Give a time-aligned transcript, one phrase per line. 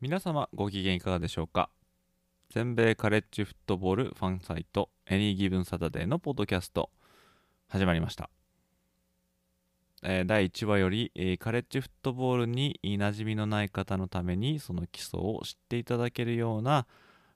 [0.00, 1.68] 皆様ご機嫌いかがでしょうか？
[2.48, 6.88] 全米カレッジフットボールファンサイトエニーギブンサタデーのポッドキャスト
[7.68, 8.30] 始まりました、
[10.02, 16.86] えー第1話より、えーカレッジフットボールに馴染みのない方のためにその基礎を知っていただけるような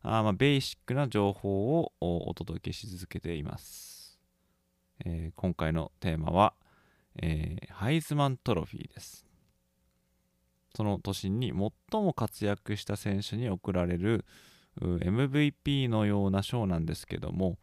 [0.01, 4.19] あまあベーシックな情報をお届けし続けています、
[5.05, 6.55] えー今回のテーマは、
[7.17, 9.24] えーハイズマントロフィーです。
[10.77, 11.53] その年に
[11.91, 14.25] 最も活躍した選手に贈られる
[14.81, 17.59] MVP のような賞なんですけども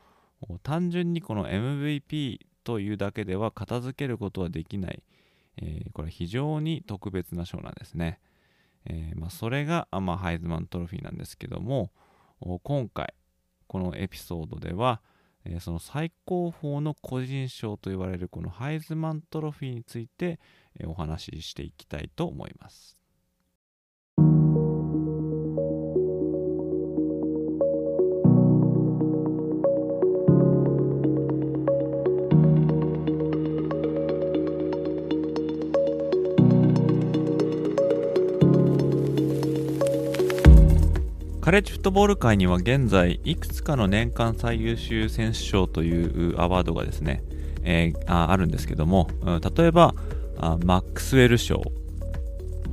[0.63, 5.03] 単純にこの MVP というだけでは片付けることはできない、
[5.57, 8.19] えーこれ非常に特別な賞なんですね、
[8.85, 11.91] えーまあ、それが、あまあ、ハイズマントロフィーなんですけども
[12.63, 13.13] 今回
[13.67, 15.01] このエピソードでは、
[15.43, 20.39] えーその最高峰の個人賞と言われるこのハイズマントロフィーについて、
[20.79, 23.00] えお話ししていきたいと思います。
[41.51, 47.25] カレッジフットボール界には現在いくつかの年間最優秀選手賞というアワードがですね、
[47.65, 49.09] えーああるんですけども
[49.57, 49.93] 例えば
[50.37, 51.61] あマックスウェル賞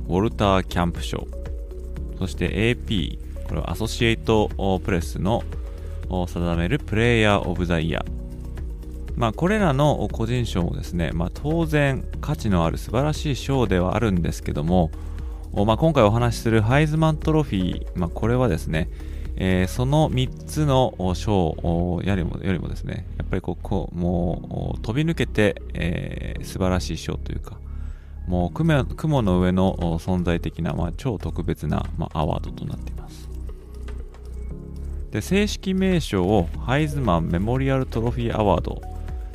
[0.07, 1.27] ウォルター・キャンプ賞
[2.19, 4.49] そして AP これはアソシエイト
[4.85, 5.43] プレスの
[6.09, 8.05] 定めるプレイヤー・オブ・ザ・イヤー。
[9.17, 14.89] まあ、これらの個人賞もですね、まあ、当然価値のある素晴らしい賞ではあるんですけども、
[15.53, 18.89] まあ、今回お話しするハイズマントロフィー、まあ、これはですね、
[19.35, 21.55] えーその3つの賞
[22.03, 27.57] よりもよりもですね、やっぱりこうこもう飛び抜けて、えー素晴らしい賞というか、
[28.27, 33.27] もう雲雲の上の存在的な、まあ、超特別な、まあ、アワードとなっています。
[35.11, 38.81] で正式名称をハイズマンメモリアルトロフィーアワード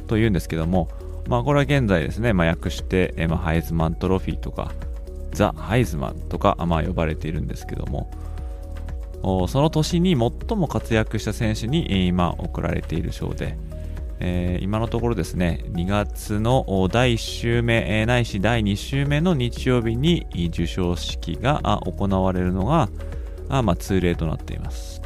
[0.06, 0.88] というんですけども、
[1.26, 4.70] まあ、これは現在ですね、まあ、訳して、えまあ、ハイズマントロフィーとか
[5.34, 8.10] ザ・ハイズマンとか、まあ、呼ばれているんですけども。
[9.48, 13.56] その年に最も活躍した選手に、今贈られている賞で、
[14.20, 22.88] えー今のところですね2月の第1週目、えーないし第2週目の日曜日に授賞式が行われるのが、
[23.62, 25.02] まあ、通例となっています。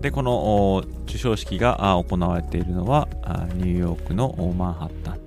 [0.00, 0.32] でこの
[0.74, 3.08] お授賞式が行われているのは
[3.54, 5.12] ニューヨークのマンハッタ。
[5.14, 5.23] ン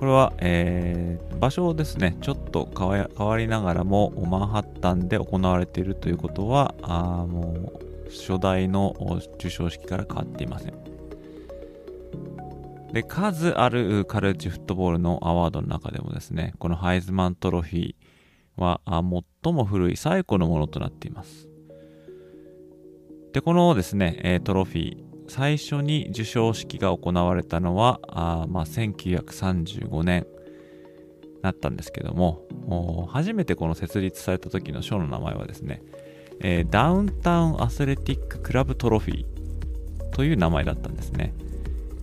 [0.00, 2.88] これは、えー場所ですねちょっと変
[3.26, 7.72] わりながらもマンハッタンで行われているということはあも
[8.06, 8.94] う初代の
[9.38, 10.74] 授賞式から変わっていません。
[12.92, 21.48] で数あるカレッジフットボールのアワードの中でもですねこのハイズマントロフィーは最も古い最古のものとなっています。
[23.32, 30.26] でこのですね、トロフィー最初に授賞式が行われたのはあ、まあ、1935年
[31.42, 35.82] だったんですけども初めてこの設立された時の賞の名前はですね、
[36.40, 41.32] えーダウンタウンアスレティッククラブトロフィーという名前だったんですね、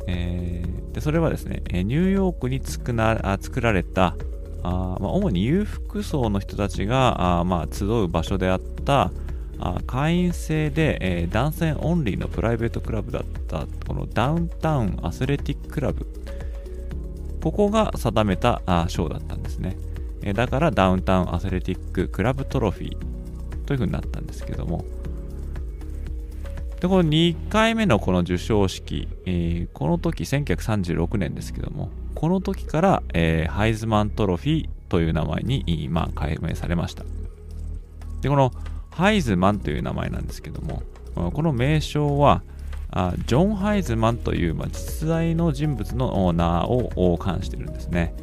[0.07, 4.15] えーでそれはですね、ニューヨークに作な作られた
[4.63, 9.11] あまあ、主に裕福層の人たちがあまあ、集う場所であった
[9.59, 16.05] あ会員制で、えー男性オンリーのプライベートクラブだったこのダウンタウンアスレティッククラブ。
[17.41, 19.77] ここが定めたあ賞だったんですね、
[20.21, 22.97] えーだからダウンタウンアスレティッククラブトロフィー
[23.65, 24.85] というふうになったんですけども。
[26.79, 37.03] でこの2回目のこの授賞式、えーこの時1936年ですけどもこの時から、えーハイズマントロフィーという名前に、まあ、改名されました。
[38.21, 38.51] でこの
[38.97, 40.81] ハイズマンという名前なんですけども
[41.31, 42.41] この名称は
[42.89, 48.15] あジョン・ハイズマンという、まあ、実在の人物の名を冠しているんですね、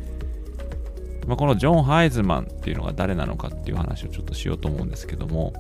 [1.28, 5.52] まあ、このジョン・ハイズマンっていうのが誰なのかっていう話をちょっとしようと思うんですけども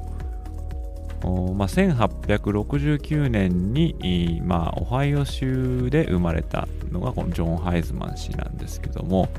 [1.56, 9.30] まあ、1869年に、まあ、オハイオ州で生まれたのがこのジョン・ハイズマン氏なんですけども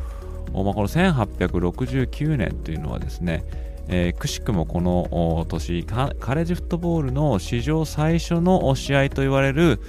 [0.64, 3.44] まあ、この1869年というのはですね、
[3.88, 9.80] えー、くしくもこの年カレッジフットボールの史上最初の試合と言われる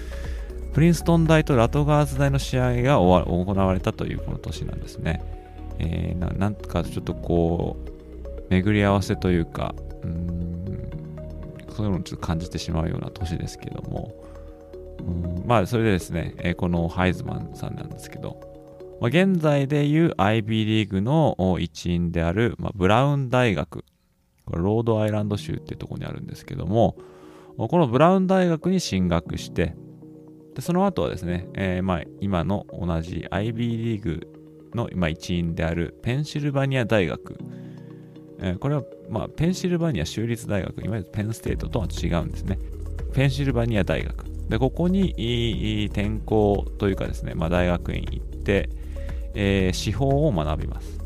[0.74, 5.22] プリンストン大とラトガーズ大の試合が行われたというこの年なんですね。
[5.78, 10.90] えー、ななんかちょっとこう巡り合わせというかうん
[11.70, 14.14] そういうのをちょっと感じてしまうような年ですけども
[15.00, 18.40] うんまあそれでですね、えー、このハイズマンさんなんですけど、
[19.00, 23.84] まあ、現在でいう IB リーグの一員である、まあ、ブラウン大学
[24.50, 26.96] ロードアイランド州っていうところにあるんですけども
[27.56, 29.74] このブラウン大学に進学して
[30.54, 34.36] でその後はですね、えー、まあ今の同じ IB リーグ
[34.76, 37.36] の、まあ、一員であるペンシルバニア大学、
[38.38, 42.58] えー、これは、まあ、ペンシルバニア州立大学、いわゆるペンステートとは違うんですね。
[43.12, 44.24] ペンシルバニア大学。
[44.48, 48.68] で、ここに転校というかですね、まあ、大学院行って、
[49.36, 50.98] えー、司法を学びます。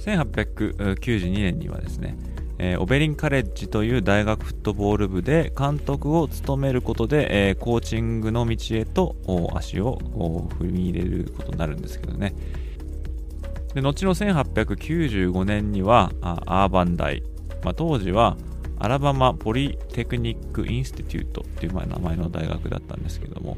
[0.00, 2.16] 1892年にはですね、
[2.58, 9.16] えー、オベリンカレッジという大学フットボール部で監督を務めることで、えー、コーチングの道へと
[9.54, 9.98] 足を
[10.58, 12.34] 踏み入れることになるんですけどね、
[13.74, 17.22] で後の1895年にはアーバン大、
[17.62, 18.36] まあ、当時は
[18.78, 23.56] Alabama Polytechnic Institute っていう名前の大学だったんですけども、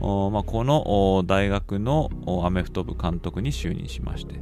[0.00, 2.10] まあ、この大学の
[2.44, 4.40] アメフト部監督に就任しまして。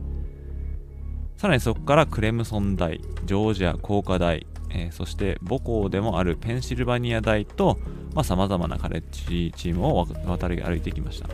[1.36, 7.78] さらにそこからクレムソン大ジョージア工科大、えー、そして母校でもあるペンシルバニア大と
[8.24, 11.28] さまざ、まなカレッジチームを渡り歩いてきました。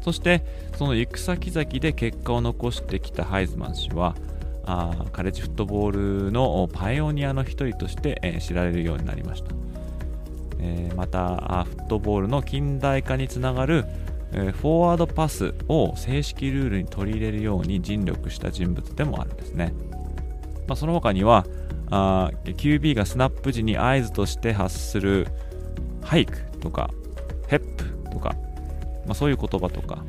[0.00, 0.44] そして
[0.76, 4.14] その行く先々で結果を残してきたハイズマン氏は
[4.64, 9.50] あカレッジフットボールのパイオニアの一人として、えー、知られるようになりました、
[10.60, 13.84] え、またフットボールの近代化につながる、
[14.32, 19.72] え、フォワードパスを正式ルールに取り入れるように尽力した人物でもあるんですね、
[20.66, 21.46] まあ、その他には
[21.90, 25.26] あ QB がスナップ時に合図として発する
[26.02, 26.90] ハイクとか
[27.46, 28.34] ヘップとか
[29.08, 30.04] まあ、そういう言葉とか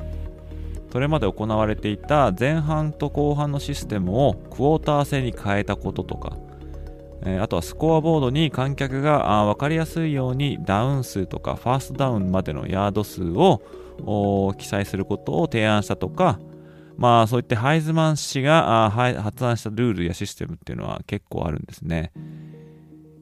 [0.91, 6.35] それまで行われていた前半と後半のシステムをクォーター制に変えたこととか、
[7.25, 16.39] え、あとはスコアボードに観客が分かりやすいようにダウン数とかファーストダウンまでのヤード数を記載することを提案したとか、
[16.97, 22.11] まあそういってハイズマン氏が発案したルールやシステムっていうのは結構あるんですね。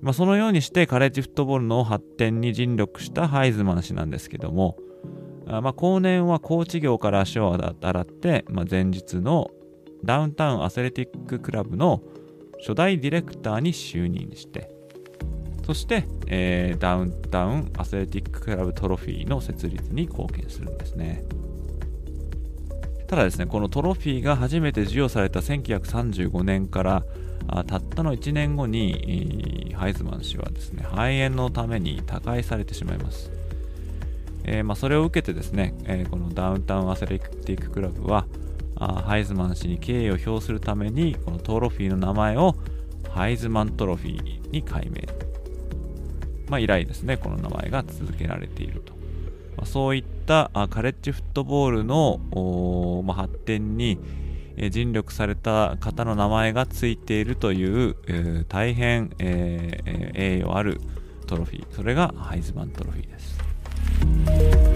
[0.01, 4.77] まあ、そのようにしてカレッジフットボールの発展に尽力したハイズマン氏なんですけども、
[5.47, 9.49] まあ、後年はコーチ業から足を洗って、まあ、前日の
[10.05, 12.03] ダウンタウンアスレティッククラブの
[12.59, 14.69] 初代ディレクターに就任して、
[15.65, 21.23] そして、えー、ダウンタウンアスレティッククラブトロフィーの設立に貢献するんですね。
[23.07, 27.03] ただですね、このトロフィーが初めて授与された1935年から
[27.47, 33.31] あたったの1年後に、ハイズマン氏はですね、肺炎のために他界されてしまいます。
[34.43, 38.25] えー、まあ、それを受けてですね、えー、このダウンタウンアスレティッククラブは
[38.79, 42.55] あハイズマン氏に敬意を表するためにこのトロフィーの名前を
[43.09, 45.07] ハイズマントロフィーに改名、
[46.49, 48.93] まあ、以来ですねこの名前が続けられていると、
[49.55, 52.19] まあ、そういったあカレッジフットボールの、
[53.05, 53.99] まあ、発展に
[54.71, 60.81] 尽力された方の名前がついているという、えー、大変、えー、栄誉ある
[61.27, 61.75] トロフィー。
[61.75, 63.19] それがハイズマントロフィーで
[64.63, 64.66] す。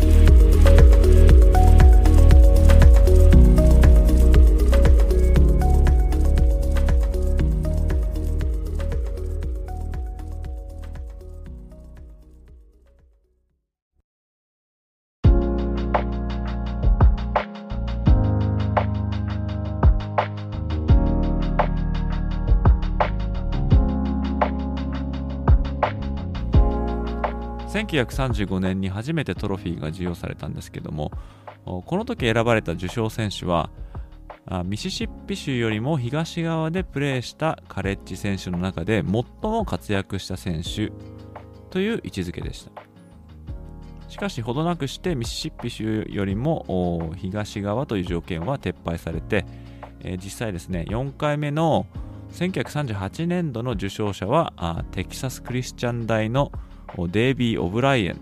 [27.98, 31.12] 1935年に初めてトロフィーが授与されたんですけども
[31.66, 33.70] この時選ばれた受賞選手は
[34.66, 40.92] ミシシッピ州よりも東側でプレーしたカレッジ選手の中で最も活躍した選手
[41.70, 42.72] という位置づけでした。
[44.12, 49.46] しかしほどなくしてミシシッピ州よりも東側という条件は撤廃されて、
[50.02, 51.86] え実際ですね4回目の
[52.34, 56.52] 1938年度の受賞者はテキサスクリスチャン大の
[57.10, 58.20] デイビー・オブライエン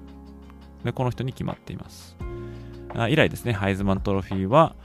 [0.84, 2.16] でこの人に決まっています。
[3.10, 4.76] 以来ですねハイズマントロフィーは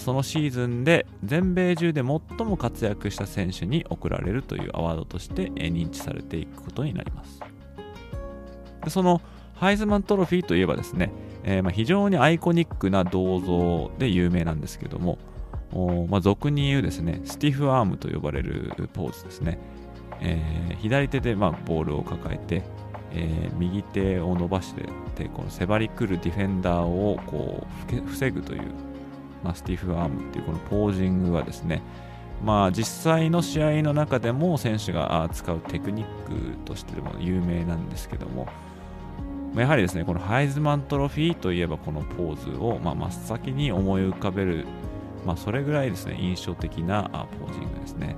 [0.00, 7.40] そのシーズンで全米中で最も活躍した選手に贈られるというアワードとして認知されていくことになります。
[8.84, 9.20] でその
[9.54, 11.12] ハイズマントロフィーといえばですね、
[11.44, 15.18] えー、まあ非常にアイコニックな銅像で有名なんですけども
[16.08, 19.58] まあ、俗に言うですね、スティフアームと呼ばれるポーズですね。
[20.20, 22.62] えー、左手でまあボールを抱えて、
[23.14, 28.62] えー、右手を伸ばしてでこの迫り来るディフェンダーをこう防ぐという、
[29.44, 31.82] まあ、スティーフアームっていうこのポージングはですね、
[32.42, 38.48] まあ、実際の試合の中でも選手が使うテクニックとしても有名なんですけども、
[39.54, 44.66] やはりですね、このハイズマントロフィーといえばこのポーズを、まあ、真っ先に思い浮かべる、
[45.26, 48.16] まあ、それぐらいですね、印象的なポージングですね。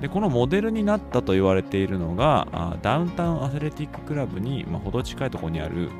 [0.00, 5.90] でこのモデルになったと言われているのがあダウンタウンアスレティッククラブに、まあ、程近いところにある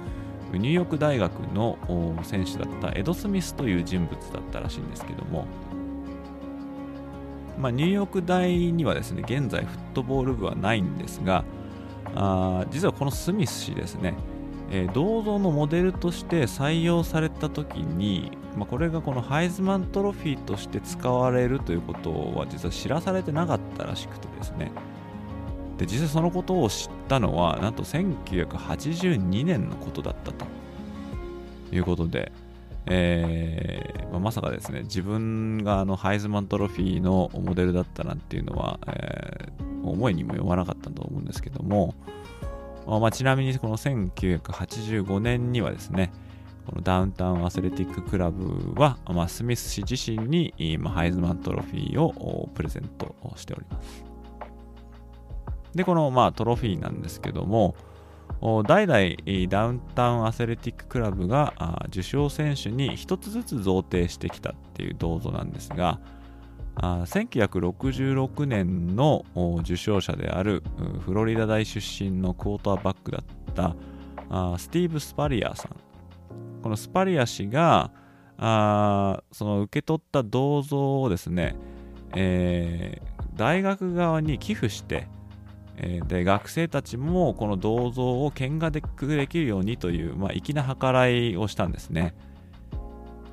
[0.53, 1.79] ニューヨーク大学の
[2.23, 5.47] 選手だったエド・スミスという人物だったらしいんですけども、
[7.59, 11.45] まあ、ニューヨーク大にはですね現在フットボール部はないんですが
[12.15, 14.15] あ実はこのスミス氏ですね、
[14.71, 24.73] えー、銅像のモデルとして採用された時にまあ、これがこのハイズマントロフィーとして使われるということは実は知らされてなかったらしくてですね。
[25.77, 30.47] で実際そのことを知ったのはなんと1982年のことだったと
[31.71, 32.33] いうことで、
[32.87, 41.95] えーまあ、まさかですね自分があのハイズマントロフィーのモデルだったなんていうのは、えー、思いにも読まなかったと思うんですけども、
[42.87, 46.11] まあ、ちなみにこの1985年にはですね
[46.67, 54.05] このダウンタウンアスレティッククラブは、まあ、スミス氏自身に、まあ、ハイズマントロフィーをプレゼントしております。
[55.75, 57.77] で、この、まあ、トロフィーなんですけども、
[58.67, 66.01] 代々ダウンタウンアスレティッククラブが受賞選手に1つずつ贈呈してきたっていう銅像なんですが、
[66.77, 69.25] 1966年の
[69.61, 70.63] 受賞者である
[71.05, 73.77] フロリダ大出身のクォーターバックだった
[74.59, 75.77] スティーブ・スパリアさん
[76.67, 77.93] このスパリア氏が
[78.39, 81.55] あその受け取った銅像をですね、
[82.17, 85.07] えー、大学側に寄付して、
[85.77, 92.17] えー、で学生たちもこの銅像を見学できるようにという、まあ、粋な計らいをしたんですね。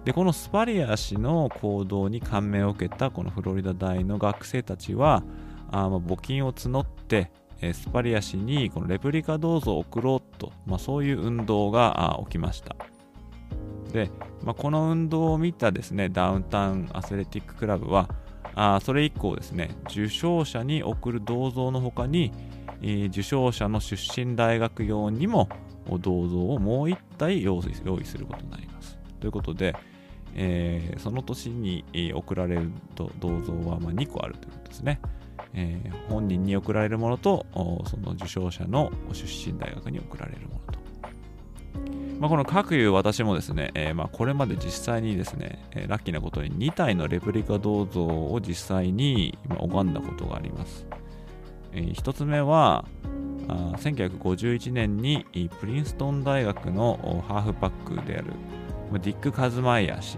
[0.06, 5.24] でこのスパリア氏の行動に感銘を受けたこのフロリダ大の学生たちは
[5.72, 12.76] あま募金を募って、えスパリア氏にこのレプリカ銅像を送ろうと、まあ、そういう運動が起きました。
[13.92, 14.10] で、
[14.44, 18.10] まあ、この運動を見たですねダウンタウンアスレティッククラブは
[18.56, 22.32] あそれ以降ですね受賞者に贈る銅像の他に、
[22.82, 23.96] えー、受賞者の出
[24.26, 25.50] 身大学用にも
[26.00, 28.98] 銅像をもう1体用意することになります。
[29.20, 29.76] ということで、
[30.36, 35.00] えー、その年に、えー、贈られる銅像はま2個あるということですね、
[35.54, 37.46] えー、本人に贈られるものと
[37.86, 40.63] その受賞者の出身大学に贈られるもの。
[42.20, 50.86] まあ、この各いう私もですね、えー、まあこれまで実際にですね、えー、ラッキーなことに2体のレプリカ銅像を実際に拝んだことがあります。
[51.74, 52.86] えー、1つ目は、
[53.48, 55.26] あ1951年に
[55.60, 58.28] プリンストン大学のハーフパックである
[58.94, 60.18] ディック・カズマイヤー氏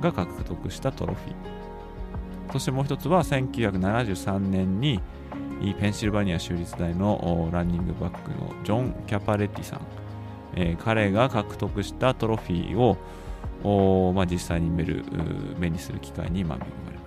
[0.00, 2.52] が獲得したトロフィー。
[2.52, 5.00] そしてもう一つは1973年に
[5.78, 9.99] ペンシルバニア州立大のランニングバックのジョン・キャパレッティさん
[10.60, 15.04] え、彼が獲得したトロフィーを、まあ、実際に見る
[15.58, 16.98] 目にする機会に、まあ、恵まれ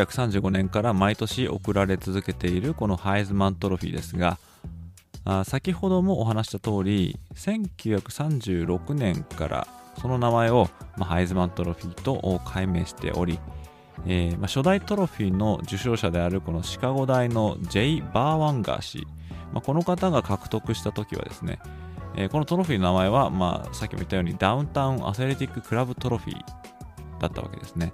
[0.00, 4.38] 1935年から毎年贈られ続けているこのハイズマントロフィーですが
[5.24, 9.68] あ先ほどもお話した通り1936年から
[10.00, 13.38] その名前を、ま、ハイズマントロフィーと改名しており、
[14.06, 19.06] えーまあ、初代トロフィーの受賞者であるこのシカゴ大のジェイ・バーワンガー氏、
[19.52, 21.60] まあ、この方が獲得した時はですね、
[22.16, 26.40] えー、このトロフィーの名前は、まあ、さっきも言ったようにダウンタウンアスレティッククラブトロフィー
[27.20, 27.92] だったわけですね。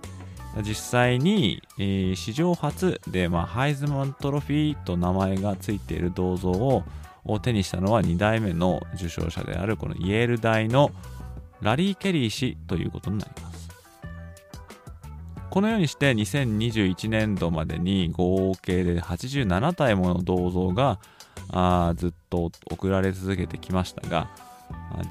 [0.62, 6.84] 実際に、えー、史上初で、まあ、ハイズマントロフィーと名前がついている銅像を
[7.40, 10.90] 手にしたのは2代目の受賞者であるこのイェール大の
[11.60, 13.68] ラリー・ケリー氏ということになります。
[15.50, 21.00] このようにして2021年度までに合計で87体もの銅像が
[21.50, 24.30] あずっと送られ続けてきましたが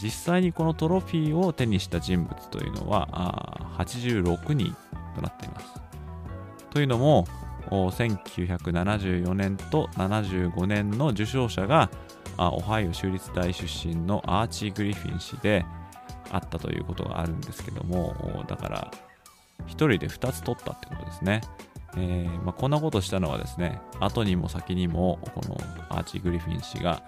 [0.01, 4.75] 実際にこのトロフィーを手にした人物というのは86人
[5.17, 5.81] となっています。
[6.69, 7.27] というのも、
[7.69, 11.89] 1974年と75年の受賞者が
[12.37, 15.65] オハイオ州立大出身のアーチー・グリフィン氏で
[16.31, 18.91] あったということがあるんですけどもだから
[19.65, 21.41] 1人で2つ取ったってことですね、
[21.97, 25.57] えー、まあ、こんなことしたのはですね後にも先にもこの
[25.89, 27.03] アーチー・グリフィン氏が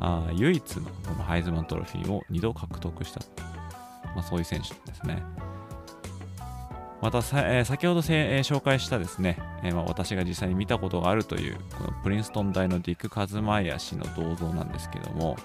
[0.00, 3.20] あ唯一のこのハイズマントロフィーを2度獲得した、
[4.14, 5.22] まあ、そういう選手ですね。
[7.02, 15.36] またさ、えー、先ほどせ、えー、紹介したですね、えーまあ、私が実際に見たことがあるというこのプリンストン大のディック・カズマイヤ氏の銅像なんですけども、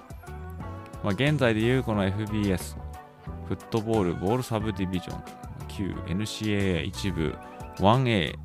[1.02, 2.76] まあ、現在でいうこの FBS
[3.48, 5.22] フットボールボールサブディビジョン
[5.66, 7.34] 旧 NCAA 一部
[7.78, 8.36] 1A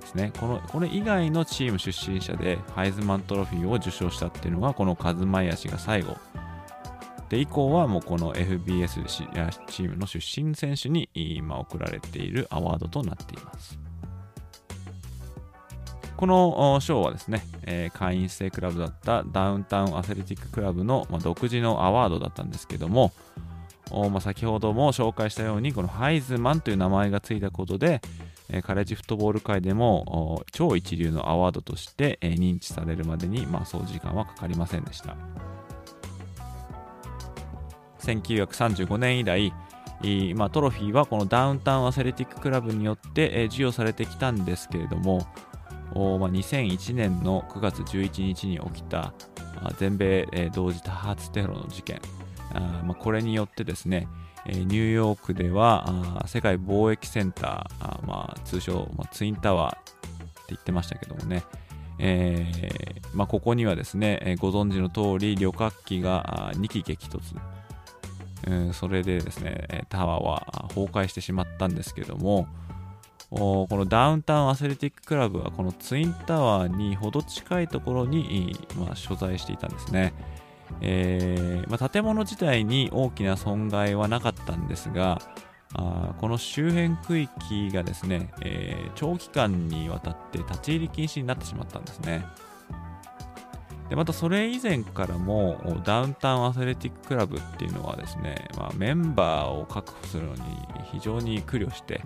[0.00, 0.32] ですね。
[0.38, 6.16] このこれ以外のチーム出身者でハイズマントロフィーを受賞したっていうのがこのカズマイヤ氏が最後
[7.28, 13.78] で以降はもうこの FBS チームの出身選手に今贈られているアワードとなっています。
[16.16, 23.12] この賞はですね、え、会員制クラブだったダウンタウンアスレティッククラブの、ま、独自のアワードだったんですけども、
[24.10, 28.00] ま、先ほども紹介したようにこのハイズマンという名前がついたことで、
[28.48, 35.16] え、カレッジフットボール界でも超一流のアワードとして、え、認知されるまでに、まあ、そう時間はかかりませんでした。
[38.06, 39.52] 1935年以来、
[40.34, 45.26] まあ、トロフィーはこのダウンタウンアスレティッククラブによって、授与されてきたんですけれども、
[46.18, 49.14] まあ、2001年の9月11日に起きた
[49.78, 52.00] 全米、同時多発テロの事件、
[52.84, 54.06] まあ、これによってですね、
[54.46, 59.90] ニューヨークでは世界貿易センター、通称、ツインタワーって
[60.50, 61.42] 言ってましたけどもね、
[61.98, 67.20] えーまあ、ここにはですね、ご存知の通り旅客機が2機激突、
[68.46, 72.46] うんそれでですね、タワーは崩壊してしまったんですけども、
[73.30, 80.14] このダウンタウンアスレティッククラブはこのツインタワーにほど近いところに、まあ、所在していたんですね。
[80.80, 85.20] えーまあ、建物自体に大きな損害はなかったんですが、
[85.74, 92.24] あこの周辺区域がですね、えー、長期間にわたって立ち入り禁止になってしまったんですね。
[93.88, 100.40] でまたそれ以前からもダウンタウンアスレティッククラブっていうのはですね、まあ、メンバーを確保するのに
[100.90, 102.00] 非常に苦慮して、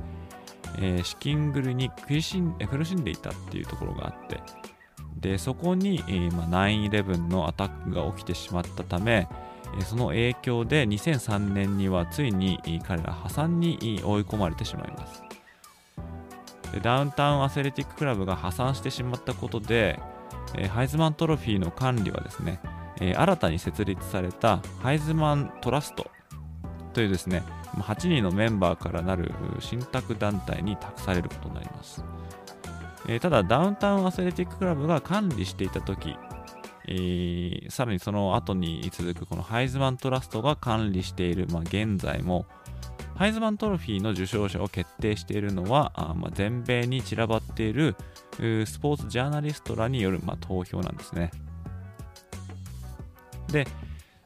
[0.78, 4.40] えー、資金繰りに苦しん苦しんでいたっていうところがあって
[5.16, 9.28] でそこに、えーまあ、9-11のアタックが起きてしまったため
[9.86, 15.22] その影響で2003年にはついに彼ら破産に追い込まれてしまいます。
[16.82, 19.98] ダウンタウンアスレティッククラブが破産してしまったことで
[20.56, 22.60] え、ハイズマントロフィーの管理はですね、
[23.00, 26.10] え、新たに設立されたハイズマントラスト
[26.92, 27.42] というですね、
[27.76, 32.04] 8人のメンバーからなる信託団体に託されることになります。
[33.08, 36.16] え、ただ、ダウンタウンアスレティッククラブが管理していたとき、
[36.88, 42.46] え、さらにその後に続くこのハイズマントラストが管理している、まあ、現在も、
[43.14, 47.94] ハイズマントロフィーの受賞者を決定しているのは、あまあ、全米に散らばっている
[48.38, 51.30] スポーツジャーナリストらによる、まあ、投票なんですね。
[53.52, 53.66] で、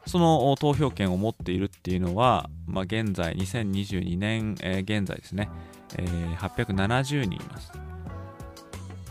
[0.07, 5.49] その投票権を持っているっていうのは、まあ、現在、2022年、えー、現在ですね、
[5.97, 7.73] えー、870人います。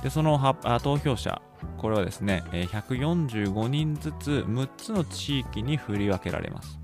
[0.01, 1.41] で、その投票者、
[1.77, 6.79] これはですね、145人ずつ6つの地域に振り分けられます。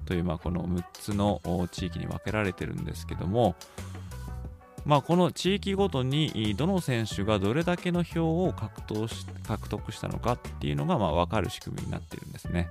[0.05, 1.41] という、まあ、この6つの
[1.71, 3.55] 地域に分けられてるんですけども、
[4.85, 12.69] まあ、この地域ごとにどの選手がどれだけの票を獲得したのかっていうのがまあ分かる仕組みになってるんですね。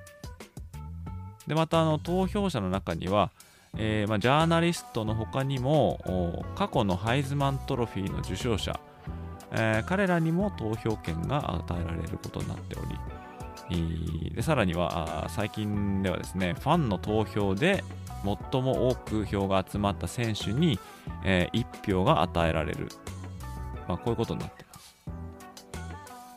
[1.52, 3.30] でまたあの投票者の中には、
[3.78, 8.80] えー、まあ、ジャーナリストの他にも過去のハイズマントロフィーの受賞者、
[9.52, 17.84] えー、彼らにも投票権が与えられることになっており、でさらには最近ではですねファンの投票で
[18.24, 20.80] 最も多く票が集まった選手に、
[21.26, 22.88] えー、1票が与えられる、
[23.90, 24.96] まあ、こういうことになっています。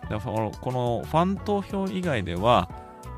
[0.08, 2.68] でこのファン投票以外では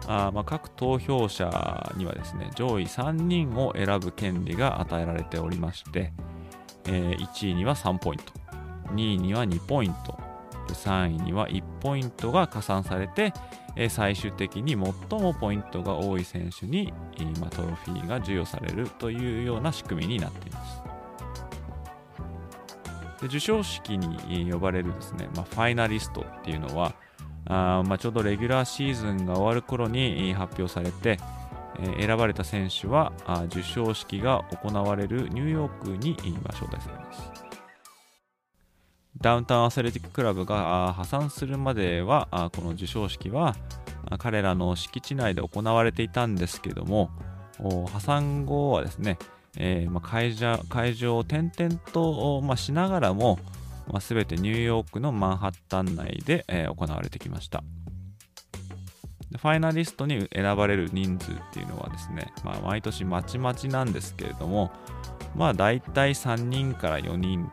[0.07, 6.12] あまあ、各投票者にはですね上位3人を選ぶ権利が与えられておりまして、
[6.87, 8.33] えー、1位には3ポイント
[8.92, 10.16] 2位には2ポイント
[10.69, 13.33] 3位には1ポイントが加算されて、
[13.75, 20.83] えー、最終的に最もポイントが多い選手に、えまあ、トロフィーが授与されるというような仕組みになっています。
[23.21, 26.95] で授賞式に呼ばれるですね、まあ、ファイナリストっていうのは
[27.46, 31.18] あまあ、ちょうどレギュラーシーズンが終わる頃に発表されて、
[31.78, 37.30] え選ばれた選手はあ授賞式が行われるニューヨークに今招待されます。
[39.20, 43.56] ダウンタウンアスレティッククラブが破産するまではあこの授賞式は
[44.18, 47.11] 彼らの敷地内で行われていたんですけども
[47.59, 49.18] 破産後はですね、
[49.56, 53.38] えー、まあ、会場会場を転々と、まあ、しながらも、
[53.92, 57.62] ま、全てニューヨークのマンハッタン内で、えー、行われてきました。
[59.38, 64.70] ファイナリストに選ばれる人数っていうのはですね、まあ、毎年まちまちなんですけれども
[65.35, 67.51] まあ大体3人から4人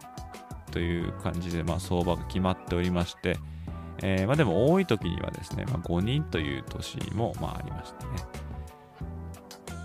[0.71, 3.37] という感じで、まあ、相場が決まっておりまして、
[4.01, 8.42] えー、まあ、でも多い時にはですね、まあ、5人という年もまあありましてね。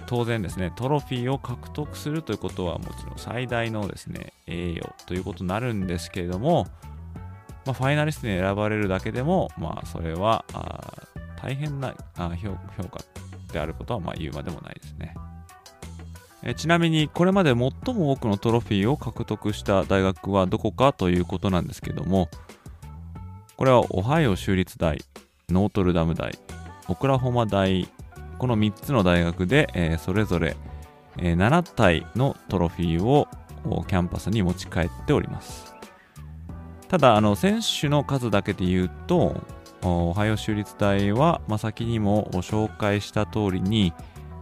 [0.08, 6.66] 当然ですね、トロフィーを獲得するということはもちろん最大のですね、栄誉ということになるんですけれども、
[7.66, 10.46] まあ、ファイナリストに選ばれるだけでも、まあ、それは
[11.36, 13.04] 大変な評価
[13.52, 15.14] であることはま言うまでもないですね。
[16.42, 22.28] えちなみにこれまで最も多くのトロフィーを獲得した大学はどこかということなんですけども
[23.56, 25.04] これはオハイオ州立大
[25.48, 26.38] ノートルダム大
[26.86, 27.88] オクラホマ大
[28.38, 30.56] この3つの大学で、えー、それぞれ、
[31.18, 33.28] えー、7体のトロフィーを
[33.86, 35.74] キャンパスに持ち帰っております。
[36.88, 39.36] ただあの選手の数だけで言うと
[39.82, 43.92] オハイオ州立大は、まあ、先にも紹介した通りに、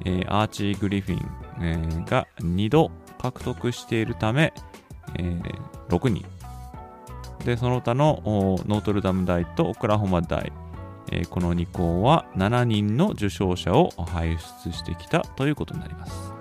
[0.05, 1.31] えー、アーチー・グリフィン、
[1.61, 4.53] えー、が2度獲得しているため、
[5.19, 5.43] えー、
[5.89, 6.25] 6人。
[7.45, 10.53] でその他のノートルダム大とオクラホマ大
[11.12, 16.37] えー、この2校は7人の受賞者を輩出してきたということになります。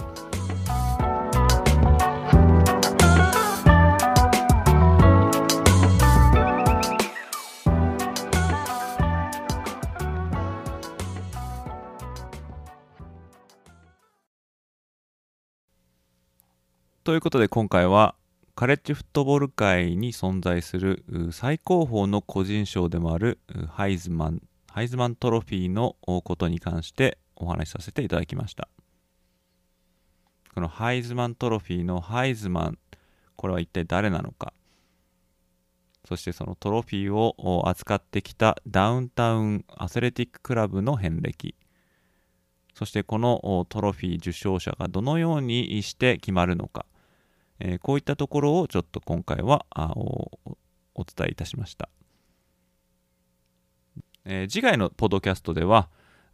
[17.05, 18.15] ということで今回は
[18.55, 23.37] カレッジフットボール界に存在する最高峰の個人賞でもある
[23.69, 24.41] ハイズマン
[24.75, 28.67] ハイズマントロフィーのことに関してお話しさせていただきました。
[30.53, 32.77] このハイズマントロフィーのハイズマン
[33.37, 34.51] これは一体誰なのか。
[36.05, 41.55] そしてそのトロフィーを扱ってきたダウンタウンアスレティッククラブの遍歴。
[42.73, 46.85] そしてこのトロフィー受賞者がどのようにして決まるのか、
[47.61, 51.87] え、こういったところをちょっと今回はお伝えいたしました。
[54.27, 55.87] えー、次回のポッドキャストでは、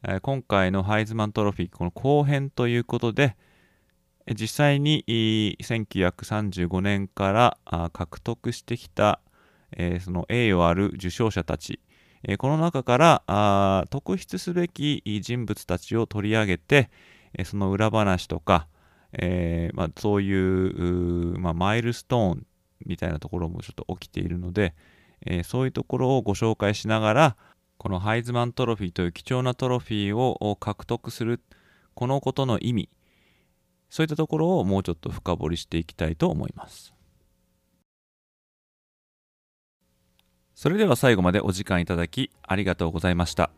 [0.08, 3.36] えー、今回のハイズマントロフィー、この後編ということで、
[4.34, 5.04] 実際に
[5.60, 9.20] 1935年から獲得してきた、
[9.76, 11.82] えー、その栄誉ある受賞者たち、
[12.24, 16.90] えー、この中から特筆すべき人物たちを取り上げて、
[17.34, 18.68] えー、その裏話とか、
[19.12, 22.46] えーまあ、そういうまあ、マイルストーン
[22.86, 24.76] みたいなところもちょっと起きているので、
[25.26, 27.38] えー、そういうところをご紹介しながら、
[27.82, 31.42] このハイズマントロフィーという貴重なトロフィーを獲得する
[31.96, 32.90] このことの意味
[33.90, 36.94] そういったところをもうちょっと深掘りしていきたいと思います。
[40.54, 43.50] それでは最後までお時間いただきありがとうございました。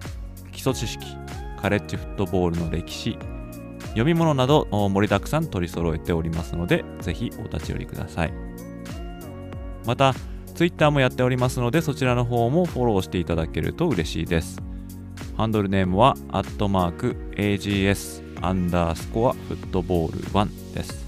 [0.59, 1.15] 基礎知識
[1.61, 3.17] カレッジフットボールの歴史
[3.91, 8.33] 読み物など盛りだくさん取り揃えておりますのでぜひお立ち寄りください。
[9.85, 10.13] また
[10.55, 14.61] Twitter もやっておりますのでそちらの方もフォローしていただけると嬉しいです。
[15.37, 21.05] ハンドルネームはアットマーク AGS アンダースコアフットボール1です。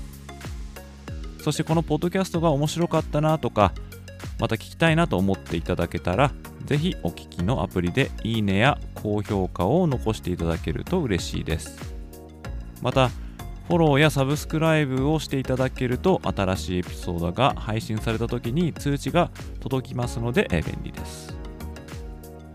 [1.44, 3.74] そしてこのポッドキャストが面白かったなとか
[4.40, 6.32] また聞きたいなと思っていただけたら
[6.72, 11.94] ぜひお聞きのアプリでいいねや高評価を残していただけると嬉しいです。
[12.82, 13.10] また、
[13.68, 21.36] フォローやサブスクライブをしていただけると新しいエピソードが配信された時に通知が届きますので便利です。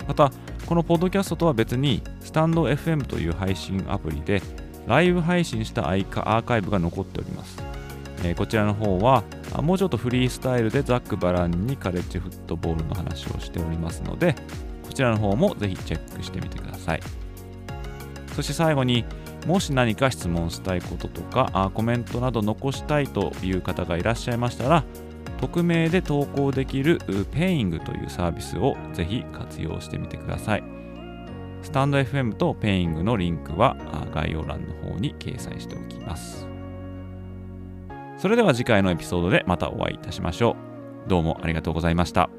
[0.08, 0.32] また、
[0.64, 4.40] このポッドキャストとは別にスタンド FM という配信アプリで
[4.86, 7.62] ライブ配信したアーカイブが残っております。
[8.24, 9.24] えー、こちらの方は
[9.62, 14.34] もうちょっとフリースタイルでざっくばらんにカレッジフットボールの話をしておりますので
[14.84, 17.00] こちらの方もぜひチェックしてみてください
[18.34, 19.04] そして最後に
[19.46, 24.84] もし何か質問したいこととかあコメントなど残したいという方がいらっしゃいましたら
[25.40, 26.98] 匿名で投稿できる
[27.30, 30.64] Peing というサービスをぜひ活用してみてください。
[31.62, 33.76] スタンド FM と Peing のリンクは
[34.14, 36.55] 概要欄の方に掲載しておきます。
[38.18, 40.56] それでは次回のエピソードでまたお会いいたしましょ
[41.06, 41.08] う。
[41.08, 42.30] どうもありがとうございました。